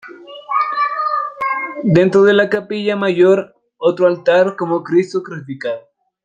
Dentro 1.83 2.23
de 2.23 2.33
la 2.33 2.49
capilla 2.49 2.95
mayor 2.95 3.55
otro 3.77 4.07
altar 4.07 4.55
con 4.55 4.71
un 4.71 4.81
Cristo 4.81 5.21
Crucificado. 5.21 5.81